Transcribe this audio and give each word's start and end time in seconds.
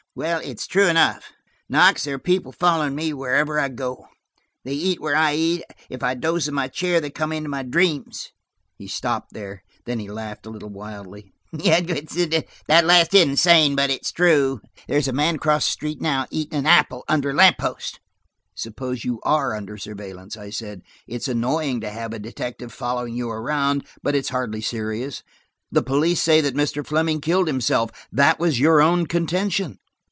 "Well, 0.13 0.41
it's 0.43 0.67
true 0.67 0.87
enough. 0.89 1.31
Knox, 1.69 2.03
there 2.03 2.15
are 2.15 2.19
people 2.19 2.51
following 2.51 2.95
me 2.95 3.13
wherever 3.13 3.57
I 3.57 3.69
go; 3.69 4.07
they 4.65 4.73
eat 4.73 4.99
where 4.99 5.15
I 5.15 5.35
eat; 5.35 5.63
if 5.89 6.03
I 6.03 6.15
doze 6.15 6.49
in 6.49 6.53
my 6.53 6.67
chair 6.67 6.99
they 6.99 7.09
come 7.09 7.31
into 7.31 7.47
my 7.47 7.63
dreams!" 7.63 8.27
He 8.75 8.89
stopped 8.89 9.31
there, 9.31 9.63
then 9.85 9.99
he 9.99 10.09
laughed 10.11 10.45
a 10.45 10.49
little 10.49 10.67
wildly. 10.67 11.31
"That 11.53 12.81
last 12.83 13.13
isn't 13.13 13.37
sane, 13.37 13.73
but 13.77 13.89
it's 13.89 14.11
true. 14.11 14.59
There's 14.85 15.07
a 15.07 15.13
man 15.13 15.35
across 15.35 15.65
the 15.65 15.71
street 15.71 16.01
now, 16.01 16.25
eating 16.29 16.59
an 16.59 16.65
apple 16.65 17.05
under 17.07 17.29
a 17.29 17.33
lamppost." 17.33 18.01
"Suppose 18.53 19.05
you 19.05 19.21
are 19.23 19.55
under 19.55 19.77
surveillance," 19.77 20.35
I 20.35 20.49
said. 20.49 20.81
"It's 21.07 21.29
annoying 21.29 21.79
to 21.79 21.89
have 21.89 22.11
a 22.11 22.19
detective 22.19 22.73
following 22.73 23.15
you 23.15 23.29
around, 23.29 23.85
but 24.03 24.15
it's 24.15 24.27
hardly 24.27 24.59
serious. 24.59 25.23
The 25.71 25.81
police 25.81 26.21
say 26.21 26.41
now 26.41 26.49
that 26.49 26.55
Mr. 26.61 26.85
Fleming 26.85 27.21
killed 27.21 27.47
himself; 27.47 27.91
that 28.11 28.39
was 28.39 28.59
your 28.59 28.81
own 28.81 29.05
contention." 29.07 29.77